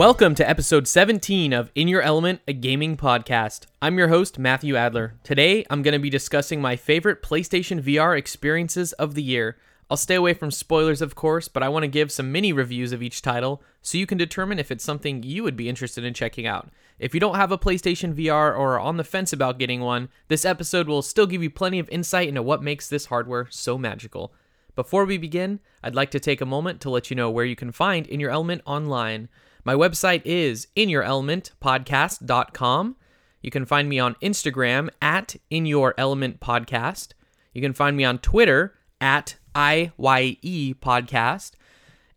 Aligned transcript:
Welcome 0.00 0.34
to 0.36 0.48
episode 0.48 0.88
17 0.88 1.52
of 1.52 1.70
In 1.74 1.86
Your 1.86 2.00
Element, 2.00 2.40
a 2.48 2.54
gaming 2.54 2.96
podcast. 2.96 3.66
I'm 3.82 3.98
your 3.98 4.08
host, 4.08 4.38
Matthew 4.38 4.74
Adler. 4.74 5.12
Today, 5.24 5.66
I'm 5.68 5.82
going 5.82 5.92
to 5.92 5.98
be 5.98 6.08
discussing 6.08 6.58
my 6.58 6.74
favorite 6.74 7.22
PlayStation 7.22 7.82
VR 7.82 8.16
experiences 8.16 8.94
of 8.94 9.14
the 9.14 9.22
year. 9.22 9.58
I'll 9.90 9.98
stay 9.98 10.14
away 10.14 10.32
from 10.32 10.52
spoilers, 10.52 11.02
of 11.02 11.14
course, 11.14 11.48
but 11.48 11.62
I 11.62 11.68
want 11.68 11.82
to 11.82 11.86
give 11.86 12.10
some 12.10 12.32
mini 12.32 12.50
reviews 12.50 12.92
of 12.92 13.02
each 13.02 13.20
title 13.20 13.62
so 13.82 13.98
you 13.98 14.06
can 14.06 14.16
determine 14.16 14.58
if 14.58 14.70
it's 14.70 14.82
something 14.82 15.22
you 15.22 15.42
would 15.42 15.54
be 15.54 15.68
interested 15.68 16.02
in 16.02 16.14
checking 16.14 16.46
out. 16.46 16.70
If 16.98 17.12
you 17.12 17.20
don't 17.20 17.36
have 17.36 17.52
a 17.52 17.58
PlayStation 17.58 18.14
VR 18.14 18.56
or 18.58 18.76
are 18.76 18.80
on 18.80 18.96
the 18.96 19.04
fence 19.04 19.34
about 19.34 19.58
getting 19.58 19.82
one, 19.82 20.08
this 20.28 20.46
episode 20.46 20.88
will 20.88 21.02
still 21.02 21.26
give 21.26 21.42
you 21.42 21.50
plenty 21.50 21.78
of 21.78 21.90
insight 21.90 22.28
into 22.28 22.40
what 22.40 22.62
makes 22.62 22.88
this 22.88 23.04
hardware 23.04 23.48
so 23.50 23.76
magical. 23.76 24.32
Before 24.74 25.04
we 25.04 25.18
begin, 25.18 25.60
I'd 25.82 25.94
like 25.94 26.10
to 26.12 26.20
take 26.20 26.40
a 26.40 26.46
moment 26.46 26.80
to 26.80 26.88
let 26.88 27.10
you 27.10 27.16
know 27.16 27.30
where 27.30 27.44
you 27.44 27.54
can 27.54 27.70
find 27.70 28.06
In 28.06 28.18
Your 28.18 28.30
Element 28.30 28.62
online. 28.64 29.28
My 29.64 29.74
website 29.74 30.22
is 30.24 30.68
inyourelementpodcast.com. 30.76 32.96
You 33.42 33.50
can 33.50 33.66
find 33.66 33.88
me 33.88 33.98
on 33.98 34.14
Instagram 34.22 34.90
at 35.02 35.34
In 35.50 35.66
Your 35.66 35.94
Element 35.98 36.38
Podcast. 36.40 37.14
You 37.52 37.60
can 37.60 37.72
find 37.72 37.96
me 37.96 38.04
on 38.04 38.18
Twitter 38.18 38.74
at 39.00 39.36
IYE 39.54 40.74
Podcast. 40.80 41.52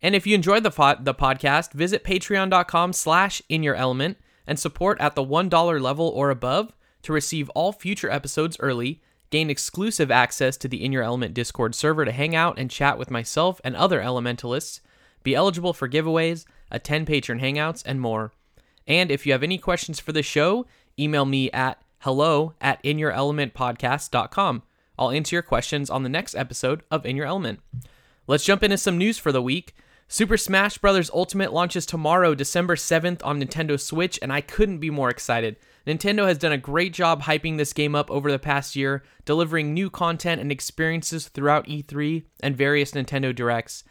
And 0.01 0.15
if 0.15 0.27
you 0.27 0.35
enjoyed 0.35 0.63
the, 0.63 0.97
the 0.99 1.13
podcast, 1.13 1.73
visit 1.73 2.03
patreon.com 2.03 2.93
slash 2.93 3.41
in 3.49 3.63
your 3.63 3.75
element 3.75 4.17
and 4.45 4.59
support 4.59 4.99
at 4.99 5.15
the 5.15 5.23
$1 5.23 5.81
level 5.81 6.09
or 6.09 6.29
above 6.29 6.73
to 7.03 7.13
receive 7.13 7.49
all 7.49 7.71
future 7.71 8.09
episodes 8.09 8.57
early, 8.59 9.01
gain 9.29 9.49
exclusive 9.49 10.11
access 10.11 10.57
to 10.57 10.67
the 10.67 10.83
In 10.83 10.91
Your 10.91 11.03
Element 11.03 11.33
Discord 11.33 11.73
server 11.73 12.05
to 12.05 12.11
hang 12.11 12.35
out 12.35 12.59
and 12.59 12.69
chat 12.69 12.97
with 12.97 13.09
myself 13.09 13.59
and 13.63 13.75
other 13.75 14.01
elementalists, 14.01 14.81
be 15.23 15.33
eligible 15.33 15.73
for 15.73 15.89
giveaways, 15.89 16.45
attend 16.71 17.07
patron 17.07 17.39
hangouts, 17.39 17.83
and 17.85 17.99
more. 17.99 18.31
And 18.87 19.11
if 19.11 19.25
you 19.25 19.31
have 19.31 19.43
any 19.43 19.57
questions 19.57 19.99
for 19.99 20.11
the 20.11 20.23
show, 20.23 20.65
email 20.99 21.25
me 21.25 21.49
at 21.51 21.81
hello 21.99 22.53
at 22.59 22.83
inyourelementpodcast.com. 22.83 24.63
I'll 24.99 25.11
answer 25.11 25.35
your 25.35 25.43
questions 25.43 25.89
on 25.89 26.03
the 26.03 26.09
next 26.09 26.35
episode 26.35 26.83
of 26.91 27.05
In 27.05 27.15
Your 27.15 27.25
Element. 27.25 27.59
Let's 28.27 28.45
jump 28.45 28.63
into 28.63 28.77
some 28.77 28.97
news 28.97 29.17
for 29.17 29.31
the 29.31 29.41
week. 29.41 29.75
Super 30.07 30.37
Smash 30.37 30.77
Bros. 30.77 31.09
Ultimate 31.11 31.53
launches 31.53 31.85
tomorrow, 31.85 32.35
December 32.35 32.75
7th 32.75 33.25
on 33.25 33.41
Nintendo 33.41 33.79
Switch, 33.79 34.19
and 34.21 34.31
I 34.31 34.41
couldn't 34.41 34.79
be 34.79 34.89
more 34.89 35.09
excited. 35.09 35.55
Nintendo 35.87 36.27
has 36.27 36.37
done 36.37 36.51
a 36.51 36.57
great 36.57 36.93
job 36.93 37.23
hyping 37.23 37.57
this 37.57 37.73
game 37.73 37.95
up 37.95 38.11
over 38.11 38.31
the 38.31 38.39
past 38.39 38.75
year, 38.75 39.03
delivering 39.25 39.73
new 39.73 39.89
content 39.89 40.39
and 40.39 40.51
experiences 40.51 41.27
throughout 41.27 41.67
E3 41.67 42.23
and 42.41 42.55
various 42.55 42.91
Nintendo 42.91 43.33
Directs. 43.33 43.83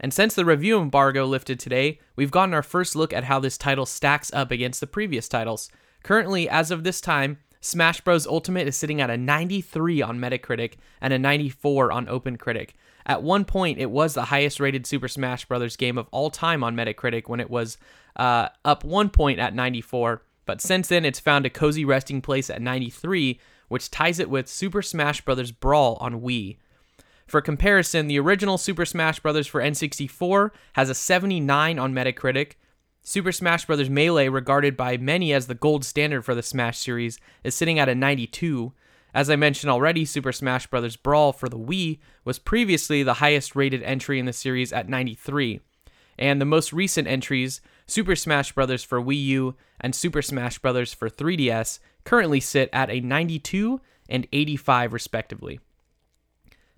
And 0.00 0.14
since 0.14 0.34
the 0.34 0.44
review 0.44 0.80
embargo 0.80 1.26
lifted 1.26 1.58
today, 1.58 2.00
we've 2.16 2.30
gotten 2.30 2.54
our 2.54 2.62
first 2.62 2.94
look 2.94 3.12
at 3.12 3.24
how 3.24 3.40
this 3.40 3.58
title 3.58 3.86
stacks 3.86 4.32
up 4.32 4.50
against 4.50 4.80
the 4.80 4.86
previous 4.86 5.28
titles. 5.28 5.70
Currently, 6.02 6.48
as 6.48 6.70
of 6.70 6.84
this 6.84 7.00
time, 7.00 7.38
Smash 7.60 8.00
Bros. 8.02 8.26
Ultimate 8.26 8.68
is 8.68 8.76
sitting 8.76 9.00
at 9.00 9.10
a 9.10 9.16
93 9.16 10.00
on 10.02 10.18
Metacritic 10.18 10.74
and 11.00 11.12
a 11.12 11.18
94 11.18 11.90
on 11.90 12.06
OpenCritic. 12.06 12.70
At 13.06 13.22
one 13.22 13.44
point, 13.44 13.78
it 13.78 13.90
was 13.90 14.14
the 14.14 14.26
highest 14.26 14.60
rated 14.60 14.86
Super 14.86 15.08
Smash 15.08 15.44
Bros. 15.46 15.76
game 15.76 15.98
of 15.98 16.08
all 16.10 16.30
time 16.30 16.62
on 16.62 16.76
Metacritic 16.76 17.28
when 17.28 17.40
it 17.40 17.50
was 17.50 17.78
uh, 18.16 18.48
up 18.64 18.84
one 18.84 19.08
point 19.08 19.38
at 19.38 19.54
94, 19.54 20.22
but 20.46 20.60
since 20.60 20.88
then 20.88 21.04
it's 21.04 21.20
found 21.20 21.46
a 21.46 21.50
cozy 21.50 21.84
resting 21.84 22.20
place 22.20 22.50
at 22.50 22.62
93, 22.62 23.40
which 23.68 23.90
ties 23.90 24.18
it 24.18 24.30
with 24.30 24.48
Super 24.48 24.82
Smash 24.82 25.20
Bros. 25.22 25.52
Brawl 25.52 25.96
on 26.00 26.20
Wii. 26.20 26.58
For 27.28 27.42
comparison, 27.42 28.06
the 28.06 28.18
original 28.18 28.56
Super 28.56 28.86
Smash 28.86 29.20
Bros. 29.20 29.46
for 29.46 29.60
N64 29.60 30.50
has 30.72 30.88
a 30.88 30.94
79 30.94 31.78
on 31.78 31.92
Metacritic, 31.92 32.52
Super 33.02 33.32
Smash 33.32 33.66
Bros. 33.66 33.90
Melee, 33.90 34.28
regarded 34.28 34.78
by 34.78 34.96
many 34.96 35.34
as 35.34 35.46
the 35.46 35.54
gold 35.54 35.84
standard 35.84 36.24
for 36.24 36.34
the 36.34 36.42
Smash 36.42 36.78
series, 36.78 37.20
is 37.44 37.54
sitting 37.54 37.78
at 37.78 37.90
a 37.90 37.94
92. 37.94 38.72
As 39.12 39.28
I 39.28 39.36
mentioned 39.36 39.70
already, 39.70 40.06
Super 40.06 40.32
Smash 40.32 40.68
Bros. 40.68 40.96
Brawl 40.96 41.34
for 41.34 41.50
the 41.50 41.58
Wii 41.58 41.98
was 42.24 42.38
previously 42.38 43.02
the 43.02 43.14
highest 43.14 43.54
rated 43.54 43.82
entry 43.82 44.18
in 44.18 44.24
the 44.24 44.32
series 44.32 44.72
at 44.72 44.88
93. 44.88 45.60
And 46.18 46.40
the 46.40 46.46
most 46.46 46.72
recent 46.72 47.06
entries, 47.06 47.60
Super 47.86 48.16
Smash 48.16 48.52
Bros. 48.52 48.82
for 48.82 49.02
Wii 49.02 49.22
U 49.24 49.54
and 49.82 49.94
Super 49.94 50.22
Smash 50.22 50.58
Bros. 50.60 50.94
for 50.94 51.10
3DS, 51.10 51.78
currently 52.04 52.40
sit 52.40 52.70
at 52.72 52.88
a 52.88 53.00
92 53.00 53.82
and 54.08 54.26
85 54.32 54.94
respectively. 54.94 55.60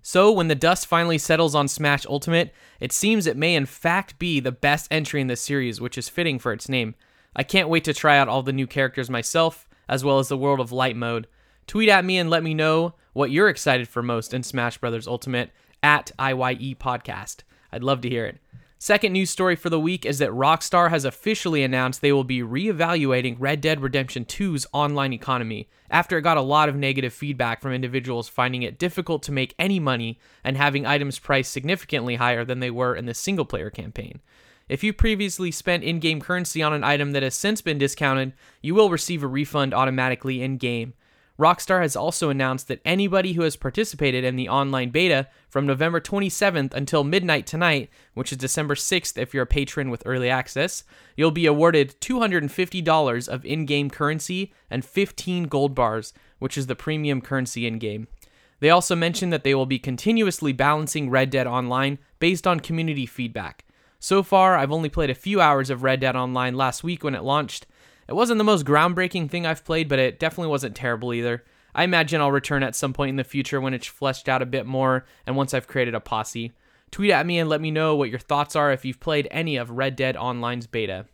So, 0.01 0.31
when 0.31 0.47
the 0.47 0.55
dust 0.55 0.87
finally 0.87 1.17
settles 1.17 1.53
on 1.53 1.67
Smash 1.67 2.05
Ultimate, 2.07 2.53
it 2.79 2.91
seems 2.91 3.27
it 3.27 3.37
may 3.37 3.55
in 3.55 3.65
fact 3.67 4.17
be 4.17 4.39
the 4.39 4.51
best 4.51 4.87
entry 4.89 5.21
in 5.21 5.27
the 5.27 5.35
series, 5.35 5.79
which 5.79 5.97
is 5.97 6.09
fitting 6.09 6.39
for 6.39 6.51
its 6.51 6.67
name. 6.67 6.95
I 7.35 7.43
can't 7.43 7.69
wait 7.69 7.83
to 7.85 7.93
try 7.93 8.17
out 8.17 8.27
all 8.27 8.41
the 8.41 8.51
new 8.51 8.67
characters 8.67 9.09
myself, 9.09 9.69
as 9.87 10.03
well 10.03 10.19
as 10.19 10.27
the 10.27 10.37
World 10.37 10.59
of 10.59 10.71
Light 10.71 10.95
mode. 10.95 11.27
Tweet 11.67 11.89
at 11.89 12.03
me 12.03 12.17
and 12.17 12.29
let 12.29 12.43
me 12.43 12.53
know 12.53 12.95
what 13.13 13.31
you're 13.31 13.49
excited 13.49 13.87
for 13.87 14.01
most 14.01 14.33
in 14.33 14.43
Smash 14.43 14.77
Bros. 14.79 15.07
Ultimate 15.07 15.51
at 15.83 16.11
IYE 16.17 16.75
Podcast. 16.75 17.43
I'd 17.71 17.83
love 17.83 18.01
to 18.01 18.09
hear 18.09 18.25
it. 18.25 18.37
Second 18.83 19.13
news 19.13 19.29
story 19.29 19.55
for 19.55 19.69
the 19.69 19.79
week 19.79 20.07
is 20.07 20.17
that 20.17 20.31
Rockstar 20.31 20.89
has 20.89 21.05
officially 21.05 21.61
announced 21.61 22.01
they 22.01 22.11
will 22.11 22.23
be 22.23 22.39
reevaluating 22.39 23.35
Red 23.37 23.61
Dead 23.61 23.79
Redemption 23.79 24.25
2's 24.25 24.65
online 24.73 25.13
economy 25.13 25.69
after 25.91 26.17
it 26.17 26.23
got 26.23 26.37
a 26.37 26.41
lot 26.41 26.67
of 26.67 26.75
negative 26.75 27.13
feedback 27.13 27.61
from 27.61 27.73
individuals 27.73 28.27
finding 28.27 28.63
it 28.63 28.79
difficult 28.79 29.21
to 29.21 29.31
make 29.31 29.53
any 29.59 29.79
money 29.79 30.17
and 30.43 30.57
having 30.57 30.87
items 30.87 31.19
priced 31.19 31.53
significantly 31.53 32.15
higher 32.15 32.43
than 32.43 32.59
they 32.59 32.71
were 32.71 32.95
in 32.95 33.05
the 33.05 33.13
single 33.13 33.45
player 33.45 33.69
campaign. 33.69 34.19
If 34.67 34.83
you 34.83 34.93
previously 34.93 35.51
spent 35.51 35.83
in 35.83 35.99
game 35.99 36.19
currency 36.19 36.63
on 36.63 36.73
an 36.73 36.83
item 36.83 37.11
that 37.11 37.21
has 37.21 37.35
since 37.35 37.61
been 37.61 37.77
discounted, 37.77 38.33
you 38.63 38.73
will 38.73 38.89
receive 38.89 39.21
a 39.21 39.27
refund 39.27 39.75
automatically 39.75 40.41
in 40.41 40.57
game. 40.57 40.95
Rockstar 41.41 41.81
has 41.81 41.95
also 41.95 42.29
announced 42.29 42.67
that 42.67 42.81
anybody 42.85 43.33
who 43.33 43.41
has 43.41 43.55
participated 43.55 44.23
in 44.23 44.35
the 44.35 44.47
online 44.47 44.91
beta 44.91 45.27
from 45.49 45.65
November 45.65 45.99
27th 45.99 46.71
until 46.71 47.03
midnight 47.03 47.47
tonight, 47.47 47.89
which 48.13 48.31
is 48.31 48.37
December 48.37 48.75
6th 48.75 49.17
if 49.17 49.33
you're 49.33 49.41
a 49.41 49.47
patron 49.47 49.89
with 49.89 50.03
early 50.05 50.29
access, 50.29 50.83
you'll 51.15 51.31
be 51.31 51.47
awarded 51.47 51.99
$250 51.99 53.27
of 53.27 53.43
in 53.43 53.65
game 53.65 53.89
currency 53.89 54.53
and 54.69 54.85
15 54.85 55.45
gold 55.45 55.73
bars, 55.73 56.13
which 56.37 56.59
is 56.59 56.67
the 56.67 56.75
premium 56.75 57.21
currency 57.21 57.65
in 57.65 57.79
game. 57.79 58.07
They 58.59 58.69
also 58.69 58.95
mentioned 58.95 59.33
that 59.33 59.43
they 59.43 59.55
will 59.55 59.65
be 59.65 59.79
continuously 59.79 60.53
balancing 60.53 61.09
Red 61.09 61.31
Dead 61.31 61.47
Online 61.47 61.97
based 62.19 62.45
on 62.45 62.59
community 62.59 63.07
feedback. 63.07 63.65
So 63.99 64.21
far, 64.21 64.55
I've 64.55 64.71
only 64.71 64.89
played 64.89 65.09
a 65.09 65.15
few 65.15 65.41
hours 65.41 65.71
of 65.71 65.81
Red 65.81 66.01
Dead 66.01 66.15
Online 66.15 66.55
last 66.55 66.83
week 66.83 67.03
when 67.03 67.15
it 67.15 67.23
launched, 67.23 67.65
it 68.11 68.15
wasn't 68.15 68.39
the 68.39 68.43
most 68.43 68.65
groundbreaking 68.65 69.29
thing 69.29 69.45
I've 69.45 69.63
played, 69.63 69.87
but 69.87 69.97
it 69.97 70.19
definitely 70.19 70.49
wasn't 70.49 70.75
terrible 70.75 71.13
either. 71.13 71.45
I 71.73 71.85
imagine 71.85 72.19
I'll 72.19 72.29
return 72.29 72.61
at 72.61 72.75
some 72.75 72.91
point 72.91 73.11
in 73.11 73.15
the 73.15 73.23
future 73.23 73.61
when 73.61 73.73
it's 73.73 73.87
fleshed 73.87 74.27
out 74.27 74.41
a 74.41 74.45
bit 74.45 74.65
more 74.65 75.05
and 75.25 75.37
once 75.37 75.53
I've 75.53 75.69
created 75.69 75.95
a 75.95 76.01
posse. 76.01 76.51
Tweet 76.91 77.11
at 77.11 77.25
me 77.25 77.39
and 77.39 77.49
let 77.49 77.61
me 77.61 77.71
know 77.71 77.95
what 77.95 78.09
your 78.09 78.19
thoughts 78.19 78.53
are 78.53 78.69
if 78.69 78.83
you've 78.83 78.99
played 78.99 79.29
any 79.31 79.55
of 79.55 79.69
Red 79.69 79.95
Dead 79.95 80.17
Online's 80.17 80.67
beta. 80.67 81.05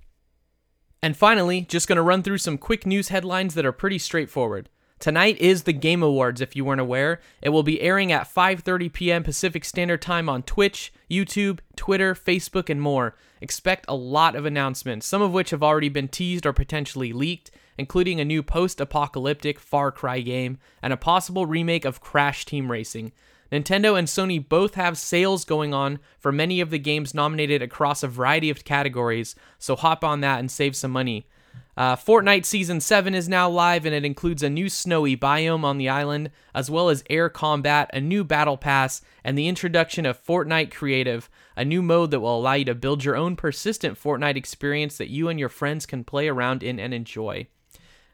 And 1.03 1.15
finally, 1.15 1.61
just 1.61 1.87
going 1.87 1.97
to 1.97 2.01
run 2.01 2.23
through 2.23 2.39
some 2.39 2.57
quick 2.57 2.87
news 2.87 3.09
headlines 3.09 3.53
that 3.53 3.65
are 3.67 3.71
pretty 3.71 3.99
straightforward. 3.99 4.67
Tonight 4.97 5.37
is 5.37 5.63
the 5.63 5.73
Game 5.73 6.01
Awards 6.01 6.41
if 6.41 6.55
you 6.55 6.65
weren't 6.65 6.81
aware. 6.81 7.21
It 7.43 7.49
will 7.49 7.61
be 7.61 7.79
airing 7.79 8.11
at 8.11 8.33
5:30 8.33 8.91
p.m. 8.91 9.21
Pacific 9.21 9.63
Standard 9.63 10.01
Time 10.01 10.27
on 10.27 10.41
Twitch, 10.41 10.91
YouTube, 11.11 11.59
Twitter, 11.75 12.15
Facebook, 12.15 12.71
and 12.71 12.81
more. 12.81 13.15
Expect 13.41 13.85
a 13.87 13.95
lot 13.95 14.35
of 14.35 14.45
announcements, 14.45 15.05
some 15.05 15.21
of 15.21 15.31
which 15.31 15.51
have 15.51 15.63
already 15.63 15.89
been 15.89 16.07
teased 16.07 16.45
or 16.45 16.53
potentially 16.53 17.13
leaked, 17.13 17.51
including 17.77 18.19
a 18.19 18.25
new 18.25 18.41
post-apocalyptic 18.41 19.59
Far 19.59 19.91
Cry 19.91 20.21
game 20.21 20.57
and 20.81 20.91
a 20.91 20.97
possible 20.97 21.45
remake 21.45 21.85
of 21.85 22.01
Crash 22.01 22.45
Team 22.45 22.71
Racing. 22.71 23.11
Nintendo 23.51 23.97
and 23.97 24.07
Sony 24.07 24.45
both 24.45 24.75
have 24.75 24.97
sales 24.97 25.45
going 25.45 25.73
on 25.73 25.99
for 26.19 26.31
many 26.31 26.59
of 26.59 26.69
the 26.69 26.79
games 26.79 27.13
nominated 27.13 27.61
across 27.61 28.03
a 28.03 28.07
variety 28.07 28.49
of 28.49 28.65
categories, 28.65 29.35
so 29.57 29.75
hop 29.75 30.03
on 30.03 30.21
that 30.21 30.39
and 30.39 30.51
save 30.51 30.75
some 30.75 30.91
money. 30.91 31.27
Uh, 31.77 31.95
Fortnite 31.95 32.45
Season 32.45 32.81
7 32.81 33.13
is 33.13 33.29
now 33.29 33.47
live 33.47 33.85
and 33.85 33.93
it 33.93 34.03
includes 34.03 34.41
a 34.41 34.49
new 34.49 34.67
snowy 34.67 35.15
biome 35.15 35.63
on 35.63 35.77
the 35.77 35.89
island, 35.89 36.31
as 36.55 36.71
well 36.71 36.89
as 36.89 37.03
air 37.09 37.29
combat, 37.29 37.89
a 37.93 38.01
new 38.01 38.23
battle 38.23 38.57
pass, 38.57 39.01
and 39.23 39.37
the 39.37 39.47
introduction 39.47 40.05
of 40.05 40.23
Fortnite 40.23 40.71
Creative, 40.71 41.29
a 41.55 41.63
new 41.63 41.83
mode 41.83 42.09
that 42.11 42.19
will 42.19 42.39
allow 42.39 42.53
you 42.53 42.65
to 42.65 42.73
build 42.73 43.03
your 43.03 43.15
own 43.15 43.35
persistent 43.35 44.01
Fortnite 44.01 44.37
experience 44.37 44.97
that 44.97 45.11
you 45.11 45.29
and 45.29 45.39
your 45.39 45.49
friends 45.49 45.85
can 45.85 46.03
play 46.03 46.27
around 46.27 46.63
in 46.63 46.79
and 46.79 46.95
enjoy. 46.95 47.45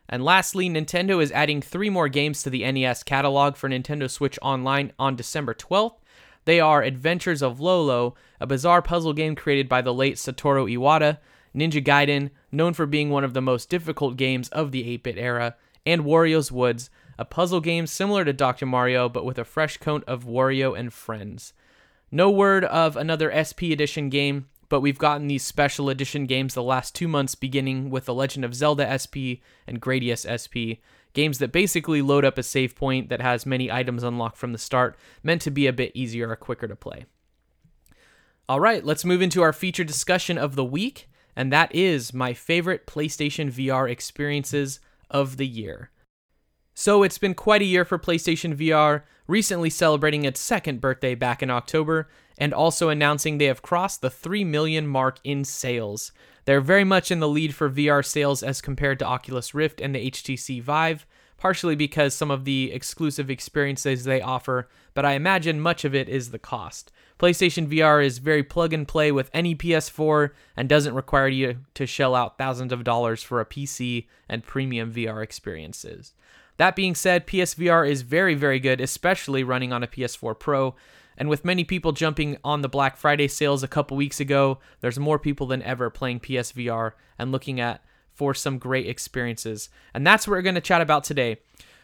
And 0.10 0.26
lastly, 0.26 0.70
Nintendo 0.70 1.24
is 1.24 1.32
adding 1.32 1.62
three 1.62 1.90
more 1.90 2.10
games 2.10 2.44
to 2.44 2.50
the 2.50 2.70
NES 2.70 3.04
catalog 3.04 3.56
for 3.56 3.70
Nintendo 3.70 4.10
Switch 4.10 4.38
Online 4.42 4.92
on 5.00 5.16
December 5.16 5.54
12th. 5.54 5.96
They 6.46 6.60
are 6.60 6.84
Adventures 6.84 7.42
of 7.42 7.62
Lolo, 7.62 8.16
a 8.42 8.46
bizarre 8.46 8.82
puzzle 8.82 9.14
game 9.14 9.36
created 9.36 9.70
by 9.70 9.82
the 9.82 9.94
late 9.94 10.16
Satoru 10.16 10.70
Iwata, 10.70 11.20
Ninja 11.56 11.84
Gaiden, 11.84 12.32
known 12.54 12.74
for 12.74 12.86
being 12.86 13.10
one 13.10 13.24
of 13.24 13.34
the 13.34 13.42
most 13.42 13.70
difficult 13.70 14.16
games 14.16 14.50
of 14.50 14.72
the 14.72 14.90
8 14.90 15.04
bit 15.04 15.18
era, 15.18 15.56
and 15.86 16.04
Wario's 16.04 16.52
Woods, 16.52 16.90
a 17.18 17.26
puzzle 17.26 17.62
game 17.62 17.88
similar 17.88 18.24
to 18.26 18.34
Dr. 18.34 18.66
Mario 18.66 19.10
but 19.10 19.26
with 19.26 19.38
a 19.38 19.46
fresh 19.46 19.78
coat 19.78 20.04
of 20.08 20.26
Wario 20.26 20.78
and 20.78 20.94
friends. 20.94 21.54
No 22.12 22.30
word 22.30 22.64
of 22.66 22.96
another 22.96 23.32
SP 23.34 23.74
Edition 23.74 24.10
game, 24.10 24.48
but 24.70 24.82
we've 24.82 24.98
gotten 24.98 25.28
these 25.28 25.44
special 25.44 25.90
edition 25.90 26.26
games 26.26 26.54
the 26.54 26.64
last 26.64 26.96
two 26.96 27.08
months, 27.08 27.36
beginning 27.36 27.90
with 27.90 28.06
The 28.06 28.14
Legend 28.14 28.46
of 28.46 28.56
Zelda 28.56 28.88
SP 28.98 29.42
and 29.68 29.82
Gradius 29.82 30.26
SP. 30.26 30.82
Games 31.14 31.38
that 31.40 31.52
basically 31.52 32.02
load 32.02 32.26
up 32.26 32.40
a 32.40 32.44
save 32.44 32.76
point 32.76 33.10
that 33.10 33.22
has 33.22 33.46
many 33.46 33.72
items 33.72 34.02
unlocked 34.02 34.38
from 34.38 34.52
the 34.52 34.58
start, 34.58 34.98
meant 35.22 35.42
to 35.44 35.52
be 35.52 35.68
a 35.68 35.74
bit 35.74 35.92
easier 35.94 36.30
or 36.30 36.36
quicker 36.36 36.68
to 36.68 36.76
play. 36.76 37.06
All 38.50 38.60
right, 38.60 38.84
let's 38.84 39.06
move 39.06 39.22
into 39.22 39.42
our 39.42 39.54
feature 39.54 39.84
discussion 39.84 40.38
of 40.38 40.56
the 40.56 40.66
week, 40.66 41.08
and 41.36 41.52
that 41.52 41.74
is 41.74 42.14
my 42.14 42.34
favorite 42.34 42.88
PlayStation 42.88 43.52
VR 43.52 43.90
experiences 43.90 44.80
of 45.10 45.38
the 45.38 45.48
year. 45.48 45.92
So 46.74 47.04
it's 47.04 47.18
been 47.18 47.36
quite 47.36 47.62
a 47.62 47.66
year 47.66 47.86
for 47.86 48.00
PlayStation 48.00 48.56
VR, 48.56 49.04
recently 49.28 49.70
celebrating 49.70 50.26
its 50.26 50.40
second 50.40 50.82
birthday 50.82 51.14
back 51.14 51.44
in 51.44 51.52
October, 51.52 52.10
and 52.38 52.54
also 52.54 52.90
announcing 52.90 53.38
they 53.38 53.46
have 53.46 53.62
crossed 53.62 54.02
the 54.02 54.10
3 54.10 54.44
million 54.44 54.88
mark 54.88 55.20
in 55.24 55.46
sales. 55.46 56.12
They're 56.46 56.62
very 56.62 56.84
much 56.84 57.12
in 57.12 57.20
the 57.20 57.28
lead 57.28 57.54
for 57.54 57.70
VR 57.70 58.04
sales 58.04 58.42
as 58.42 58.60
compared 58.60 59.00
to 59.00 59.06
Oculus 59.06 59.54
Rift 59.54 59.82
and 59.82 59.94
the 59.94 60.12
HTC 60.12 60.62
Vive, 60.62 61.06
partially 61.38 61.76
because 61.76 62.14
some 62.14 62.32
of 62.32 62.46
the 62.46 62.72
exclusive 62.72 63.30
experiences 63.30 64.06
they 64.06 64.22
offer, 64.22 64.70
but 64.94 65.06
I 65.06 65.14
imagine 65.14 65.60
much 65.60 65.84
of 65.84 65.94
it 65.94 66.08
is 66.08 66.32
the 66.32 66.40
cost. 66.40 66.92
PlayStation 67.20 67.68
VR 67.68 68.04
is 68.04 68.18
very 68.18 68.44
plug 68.44 68.74
and 68.74 68.88
play 68.88 69.12
with 69.12 69.30
any 69.34 69.56
PS4 69.56 70.32
and 70.58 70.68
doesn't 70.68 70.96
require 70.96 71.28
you 71.28 71.58
to 71.76 71.86
shell 71.86 72.16
out 72.16 72.38
thousands 72.38 72.74
of 72.74 72.84
dollars 72.84 73.24
for 73.24 73.40
a 73.40 73.46
PC 73.46 74.08
and 74.28 74.44
premium 74.44 74.92
VR 74.92 75.24
experiences. 75.24 76.14
That 76.58 76.76
being 76.76 76.96
said, 76.96 77.28
PSVR 77.28 77.90
is 77.90 78.02
very, 78.02 78.36
very 78.36 78.60
good, 78.60 78.80
especially 78.82 79.44
running 79.44 79.74
on 79.74 79.84
a 79.84 79.88
PS4 79.88 80.38
Pro. 80.38 80.76
And 81.18 81.30
with 81.30 81.46
many 81.46 81.64
people 81.64 81.92
jumping 81.92 82.38
on 82.44 82.62
the 82.62 82.70
Black 82.70 82.98
Friday 82.98 83.28
sales 83.28 83.64
a 83.64 83.68
couple 83.68 83.98
weeks 83.98 84.20
ago, 84.20 84.60
there's 84.82 85.00
more 85.00 85.20
people 85.20 85.48
than 85.48 85.62
ever 85.62 85.90
playing 85.90 86.20
PSVR 86.22 86.94
and 87.18 87.32
looking 87.32 87.60
at 87.60 87.84
for 88.14 88.34
some 88.34 88.58
great 88.58 88.88
experiences. 88.88 89.70
And 89.94 90.06
that's 90.06 90.28
what 90.28 90.34
we're 90.34 90.42
going 90.42 90.56
to 90.56 90.62
chat 90.62 90.82
about 90.82 91.04
today. 91.04 91.38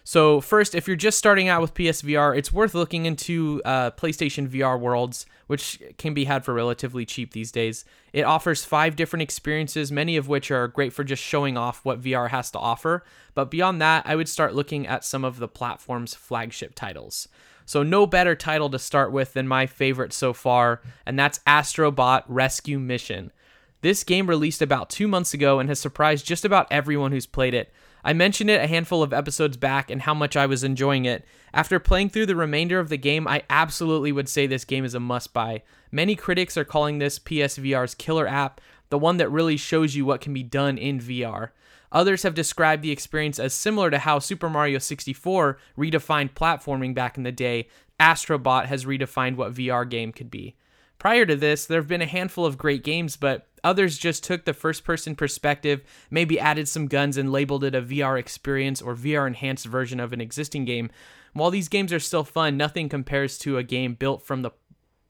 So, 0.09 0.41
first, 0.41 0.73
if 0.73 0.87
you're 0.87 0.97
just 0.97 1.19
starting 1.19 1.49
out 1.49 1.61
with 1.61 1.75
PSVR, 1.75 2.35
it's 2.35 2.51
worth 2.51 2.73
looking 2.73 3.05
into 3.05 3.61
uh, 3.63 3.91
PlayStation 3.91 4.49
VR 4.49 4.79
Worlds, 4.79 5.27
which 5.45 5.79
can 5.99 6.15
be 6.15 6.25
had 6.25 6.43
for 6.43 6.51
relatively 6.51 7.05
cheap 7.05 7.31
these 7.31 7.51
days. 7.51 7.85
It 8.11 8.23
offers 8.23 8.65
five 8.65 8.95
different 8.95 9.21
experiences, 9.21 9.91
many 9.91 10.17
of 10.17 10.27
which 10.27 10.49
are 10.49 10.67
great 10.67 10.93
for 10.93 11.03
just 11.03 11.21
showing 11.21 11.57
off 11.57 11.85
what 11.85 12.01
VR 12.01 12.31
has 12.31 12.49
to 12.49 12.57
offer. 12.57 13.03
But 13.35 13.51
beyond 13.51 13.83
that, 13.83 14.01
I 14.07 14.15
would 14.15 14.27
start 14.27 14.55
looking 14.55 14.87
at 14.87 15.05
some 15.05 15.23
of 15.23 15.37
the 15.37 15.47
platform's 15.47 16.15
flagship 16.15 16.73
titles. 16.73 17.27
So, 17.67 17.83
no 17.83 18.07
better 18.07 18.33
title 18.33 18.71
to 18.71 18.79
start 18.79 19.11
with 19.11 19.33
than 19.33 19.47
my 19.47 19.67
favorite 19.67 20.11
so 20.11 20.33
far, 20.33 20.81
and 21.05 21.19
that's 21.19 21.37
Astrobot 21.45 22.23
Rescue 22.27 22.79
Mission. 22.79 23.31
This 23.81 24.03
game 24.03 24.27
released 24.27 24.61
about 24.61 24.89
two 24.89 25.07
months 25.07 25.33
ago 25.33 25.59
and 25.59 25.69
has 25.69 25.79
surprised 25.79 26.25
just 26.25 26.43
about 26.43 26.67
everyone 26.69 27.11
who's 27.11 27.25
played 27.25 27.53
it. 27.53 27.71
I 28.03 28.13
mentioned 28.13 28.49
it 28.49 28.61
a 28.61 28.67
handful 28.67 29.03
of 29.03 29.13
episodes 29.13 29.57
back 29.57 29.89
and 29.89 30.01
how 30.01 30.13
much 30.13 30.35
I 30.35 30.45
was 30.45 30.63
enjoying 30.63 31.05
it. 31.05 31.25
After 31.53 31.79
playing 31.79 32.09
through 32.09 32.27
the 32.27 32.35
remainder 32.35 32.79
of 32.79 32.89
the 32.89 32.97
game, 32.97 33.27
I 33.27 33.43
absolutely 33.49 34.11
would 34.11 34.29
say 34.29 34.47
this 34.47 34.65
game 34.65 34.85
is 34.85 34.95
a 34.95 34.99
must 34.99 35.33
buy. 35.33 35.63
Many 35.91 36.15
critics 36.15 36.57
are 36.57 36.65
calling 36.65 36.99
this 36.99 37.19
PSVR's 37.19 37.95
killer 37.95 38.27
app, 38.27 38.61
the 38.89 38.99
one 38.99 39.17
that 39.17 39.31
really 39.31 39.57
shows 39.57 39.95
you 39.95 40.05
what 40.05 40.21
can 40.21 40.33
be 40.33 40.43
done 40.43 40.77
in 40.77 40.99
VR. 40.99 41.49
Others 41.91 42.23
have 42.23 42.33
described 42.35 42.83
the 42.83 42.91
experience 42.91 43.39
as 43.39 43.53
similar 43.53 43.89
to 43.89 43.99
how 43.99 44.19
Super 44.19 44.49
Mario 44.49 44.79
64 44.79 45.57
redefined 45.77 46.33
platforming 46.33 46.93
back 46.93 47.17
in 47.17 47.23
the 47.23 47.31
day. 47.31 47.67
Astrobot 47.99 48.65
has 48.65 48.85
redefined 48.85 49.35
what 49.35 49.53
VR 49.53 49.89
game 49.89 50.11
could 50.11 50.29
be. 50.29 50.55
Prior 50.99 51.25
to 51.25 51.35
this, 51.37 51.65
there 51.65 51.79
have 51.79 51.87
been 51.87 52.01
a 52.01 52.05
handful 52.05 52.45
of 52.45 52.57
great 52.57 52.83
games, 52.83 53.15
but 53.15 53.47
others 53.63 53.97
just 53.97 54.21
took 54.21 54.43
the 54.43 54.53
first 54.53 54.83
person 54.83 55.15
perspective, 55.15 55.81
maybe 56.11 56.37
added 56.37 56.67
some 56.67 56.87
guns 56.87 57.15
and 57.15 57.31
labeled 57.31 57.63
it 57.63 57.73
a 57.73 57.81
VR 57.81 58.19
experience 58.19 58.81
or 58.81 58.95
VR 58.95 59.25
enhanced 59.25 59.65
version 59.65 60.01
of 60.01 60.11
an 60.11 60.19
existing 60.19 60.65
game. 60.65 60.91
While 61.31 61.51
these 61.51 61.69
games 61.69 61.93
are 61.93 61.99
still 61.99 62.25
fun, 62.25 62.57
nothing 62.57 62.89
compares 62.89 63.37
to 63.39 63.57
a 63.57 63.63
game 63.63 63.93
built 63.93 64.23
from 64.23 64.41
the 64.41 64.51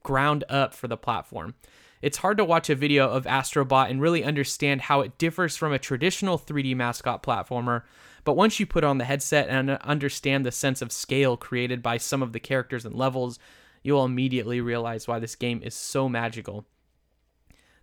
ground 0.04 0.44
up 0.48 0.74
for 0.74 0.86
the 0.86 0.96
platform. 0.96 1.54
It's 2.02 2.18
hard 2.18 2.38
to 2.38 2.44
watch 2.44 2.70
a 2.70 2.74
video 2.74 3.10
of 3.10 3.24
Astrobot 3.24 3.90
and 3.90 4.00
really 4.00 4.24
understand 4.24 4.82
how 4.82 5.00
it 5.00 5.18
differs 5.18 5.56
from 5.56 5.72
a 5.72 5.78
traditional 5.78 6.38
3D 6.38 6.74
mascot 6.76 7.22
platformer, 7.22 7.82
but 8.24 8.36
once 8.36 8.60
you 8.60 8.64
put 8.64 8.84
on 8.84 8.98
the 8.98 9.04
headset 9.04 9.48
and 9.48 9.70
understand 9.70 10.46
the 10.46 10.52
sense 10.52 10.80
of 10.80 10.92
scale 10.92 11.36
created 11.36 11.82
by 11.82 11.96
some 11.96 12.22
of 12.22 12.32
the 12.32 12.40
characters 12.40 12.84
and 12.84 12.94
levels, 12.94 13.38
you'll 13.82 14.04
immediately 14.04 14.60
realize 14.60 15.08
why 15.08 15.18
this 15.18 15.36
game 15.36 15.62
is 15.62 15.74
so 15.74 16.08
magical. 16.08 16.66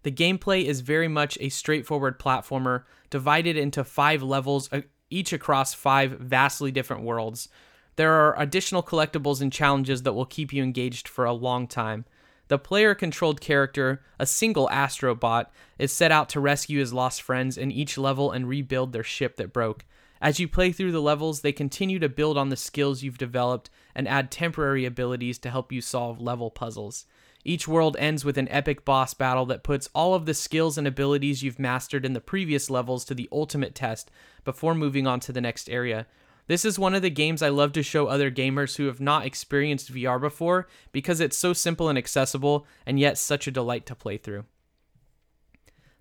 The 0.03 0.11
gameplay 0.11 0.63
is 0.63 0.81
very 0.81 1.07
much 1.07 1.37
a 1.41 1.49
straightforward 1.49 2.19
platformer, 2.19 2.83
divided 3.09 3.57
into 3.57 3.83
five 3.83 4.23
levels, 4.23 4.71
uh, 4.71 4.81
each 5.09 5.33
across 5.33 5.73
five 5.73 6.11
vastly 6.11 6.71
different 6.71 7.03
worlds. 7.03 7.49
There 7.97 8.13
are 8.13 8.39
additional 8.39 8.83
collectibles 8.83 9.41
and 9.41 9.51
challenges 9.51 10.03
that 10.03 10.13
will 10.13 10.25
keep 10.25 10.53
you 10.53 10.63
engaged 10.63 11.07
for 11.07 11.25
a 11.25 11.33
long 11.33 11.67
time. 11.67 12.05
The 12.47 12.59
player 12.59 12.95
controlled 12.95 13.41
character, 13.41 14.01
a 14.19 14.25
single 14.25 14.69
astrobot, 14.69 15.47
is 15.77 15.91
set 15.91 16.11
out 16.11 16.29
to 16.29 16.39
rescue 16.39 16.79
his 16.79 16.93
lost 16.93 17.21
friends 17.21 17.57
in 17.57 17.71
each 17.71 17.97
level 17.97 18.31
and 18.31 18.47
rebuild 18.47 18.93
their 18.93 19.03
ship 19.03 19.35
that 19.37 19.51
broke. 19.51 19.83
As 20.21 20.39
you 20.39 20.47
play 20.47 20.71
through 20.71 20.91
the 20.91 21.01
levels, 21.01 21.41
they 21.41 21.51
continue 21.51 21.99
to 21.99 22.09
build 22.09 22.37
on 22.37 22.49
the 22.49 22.57
skills 22.57 23.03
you've 23.03 23.17
developed 23.17 23.69
and 23.93 24.07
add 24.07 24.31
temporary 24.31 24.85
abilities 24.85 25.37
to 25.39 25.49
help 25.49 25.71
you 25.71 25.81
solve 25.81 26.19
level 26.19 26.49
puzzles. 26.49 27.05
Each 27.43 27.67
world 27.67 27.95
ends 27.97 28.25
with 28.25 28.37
an 28.37 28.49
epic 28.49 28.83
boss 28.83 29.13
battle 29.13 29.45
that 29.45 29.63
puts 29.63 29.89
all 29.93 30.13
of 30.13 30.25
the 30.25 30.33
skills 30.33 30.77
and 30.77 30.85
abilities 30.87 31.43
you've 31.43 31.59
mastered 31.59 32.05
in 32.05 32.13
the 32.13 32.19
previous 32.19 32.69
levels 32.69 33.05
to 33.05 33.13
the 33.13 33.29
ultimate 33.31 33.73
test 33.73 34.11
before 34.43 34.75
moving 34.75 35.07
on 35.07 35.19
to 35.21 35.31
the 35.31 35.39
next 35.39 35.69
area. 35.69 36.07
This 36.47 36.65
is 36.65 36.79
one 36.79 36.95
of 36.95 37.01
the 37.01 37.09
games 37.09 37.41
I 37.41 37.49
love 37.49 37.73
to 37.73 37.83
show 37.83 38.07
other 38.07 38.31
gamers 38.31 38.77
who 38.77 38.87
have 38.87 38.99
not 38.99 39.25
experienced 39.25 39.93
VR 39.93 40.19
before 40.19 40.67
because 40.91 41.19
it's 41.19 41.37
so 41.37 41.53
simple 41.53 41.89
and 41.89 41.97
accessible 41.97 42.65
and 42.85 42.99
yet 42.99 43.17
such 43.17 43.47
a 43.47 43.51
delight 43.51 43.85
to 43.85 43.95
play 43.95 44.17
through. 44.17 44.45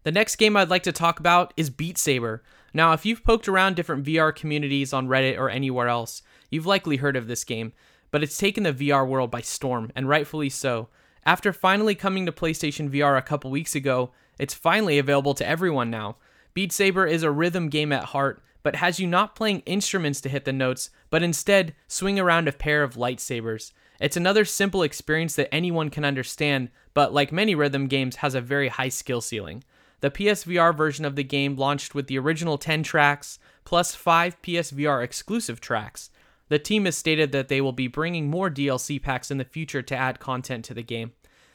The 0.06 0.12
next 0.12 0.36
game 0.36 0.56
I'd 0.56 0.70
like 0.70 0.84
to 0.84 0.92
talk 0.92 1.18
about 1.18 1.52
is 1.56 1.68
Beat 1.68 1.98
Saber. 1.98 2.40
Now, 2.72 2.92
if 2.92 3.04
you've 3.04 3.24
poked 3.24 3.48
around 3.48 3.74
different 3.74 4.06
VR 4.06 4.32
communities 4.32 4.92
on 4.92 5.08
Reddit 5.08 5.36
or 5.36 5.50
anywhere 5.50 5.88
else, 5.88 6.22
you've 6.48 6.64
likely 6.64 6.98
heard 6.98 7.16
of 7.16 7.26
this 7.26 7.42
game, 7.42 7.72
but 8.12 8.22
it's 8.22 8.38
taken 8.38 8.62
the 8.62 8.72
VR 8.72 9.04
world 9.04 9.32
by 9.32 9.40
storm, 9.40 9.90
and 9.96 10.08
rightfully 10.08 10.48
so. 10.48 10.86
After 11.24 11.52
finally 11.52 11.96
coming 11.96 12.24
to 12.24 12.30
PlayStation 12.30 12.88
VR 12.88 13.18
a 13.18 13.20
couple 13.20 13.50
weeks 13.50 13.74
ago, 13.74 14.12
it's 14.38 14.54
finally 14.54 14.96
available 15.00 15.34
to 15.34 15.48
everyone 15.48 15.90
now. 15.90 16.18
Beat 16.54 16.70
Saber 16.70 17.04
is 17.04 17.24
a 17.24 17.32
rhythm 17.32 17.68
game 17.68 17.90
at 17.90 18.04
heart, 18.04 18.40
but 18.62 18.76
has 18.76 19.00
you 19.00 19.08
not 19.08 19.34
playing 19.34 19.64
instruments 19.66 20.20
to 20.20 20.28
hit 20.28 20.44
the 20.44 20.52
notes, 20.52 20.88
but 21.10 21.24
instead 21.24 21.74
swing 21.88 22.20
around 22.20 22.46
a 22.46 22.52
pair 22.52 22.84
of 22.84 22.94
lightsabers. 22.94 23.72
It's 24.00 24.16
another 24.16 24.44
simple 24.44 24.84
experience 24.84 25.34
that 25.34 25.52
anyone 25.52 25.90
can 25.90 26.04
understand, 26.04 26.68
but 26.94 27.12
like 27.12 27.32
many 27.32 27.56
rhythm 27.56 27.88
games, 27.88 28.14
has 28.16 28.36
a 28.36 28.40
very 28.40 28.68
high 28.68 28.90
skill 28.90 29.20
ceiling. 29.20 29.64
The 30.00 30.10
PSVR 30.10 30.76
version 30.76 31.04
of 31.04 31.16
the 31.16 31.24
game 31.24 31.56
launched 31.56 31.94
with 31.94 32.06
the 32.06 32.18
original 32.18 32.58
10 32.58 32.82
tracks, 32.82 33.38
plus 33.64 33.94
5 33.94 34.40
PSVR 34.42 35.02
exclusive 35.02 35.60
tracks. 35.60 36.10
The 36.48 36.58
team 36.58 36.84
has 36.84 36.96
stated 36.96 37.32
that 37.32 37.48
they 37.48 37.60
will 37.60 37.72
be 37.72 37.88
bringing 37.88 38.30
more 38.30 38.50
DLC 38.50 39.02
packs 39.02 39.30
in 39.30 39.38
the 39.38 39.44
future 39.44 39.82
to 39.82 39.96
add 39.96 40.20
content 40.20 40.64
to 40.66 40.74
the 40.74 40.82
game. 40.82 41.12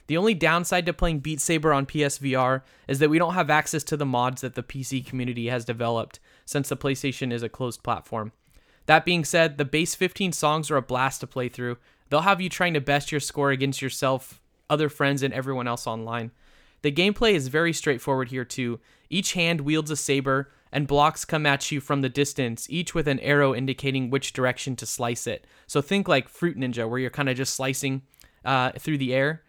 The 0.08 0.16
only 0.16 0.34
downside 0.34 0.84
to 0.86 0.92
playing 0.92 1.20
Beat 1.20 1.40
Saber 1.40 1.72
on 1.72 1.86
PSVR 1.86 2.62
is 2.88 2.98
that 2.98 3.08
we 3.08 3.18
don't 3.18 3.34
have 3.34 3.48
access 3.48 3.84
to 3.84 3.96
the 3.96 4.04
mods 4.04 4.42
that 4.42 4.54
the 4.54 4.62
PC 4.62 5.06
community 5.06 5.48
has 5.48 5.64
developed, 5.64 6.18
since 6.44 6.68
the 6.68 6.76
PlayStation 6.76 7.32
is 7.32 7.42
a 7.42 7.48
closed 7.48 7.82
platform. 7.82 8.32
That 8.86 9.04
being 9.04 9.24
said, 9.24 9.56
the 9.58 9.64
base 9.64 9.94
15 9.94 10.32
songs 10.32 10.70
are 10.70 10.76
a 10.76 10.82
blast 10.82 11.20
to 11.20 11.26
play 11.26 11.48
through. 11.48 11.78
They'll 12.10 12.22
have 12.22 12.40
you 12.40 12.48
trying 12.48 12.74
to 12.74 12.80
best 12.80 13.12
your 13.12 13.20
score 13.20 13.52
against 13.52 13.80
yourself, 13.80 14.40
other 14.68 14.88
friends, 14.88 15.22
and 15.22 15.32
everyone 15.32 15.68
else 15.68 15.86
online. 15.86 16.32
The 16.82 16.92
gameplay 16.92 17.32
is 17.32 17.48
very 17.48 17.72
straightforward 17.72 18.28
here, 18.28 18.44
too. 18.44 18.80
Each 19.08 19.32
hand 19.32 19.62
wields 19.62 19.90
a 19.90 19.96
saber, 19.96 20.50
and 20.70 20.86
blocks 20.86 21.24
come 21.24 21.46
at 21.46 21.70
you 21.70 21.80
from 21.80 22.00
the 22.00 22.08
distance, 22.08 22.66
each 22.70 22.94
with 22.94 23.06
an 23.06 23.20
arrow 23.20 23.54
indicating 23.54 24.10
which 24.10 24.32
direction 24.32 24.74
to 24.76 24.86
slice 24.86 25.26
it. 25.26 25.46
So 25.66 25.80
think 25.80 26.08
like 26.08 26.28
Fruit 26.28 26.56
Ninja, 26.56 26.88
where 26.88 26.98
you're 26.98 27.10
kind 27.10 27.28
of 27.28 27.36
just 27.36 27.54
slicing 27.54 28.02
uh, 28.44 28.72
through 28.78 28.98
the 28.98 29.14
air. 29.14 29.42